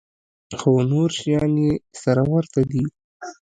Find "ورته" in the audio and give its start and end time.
2.33-2.61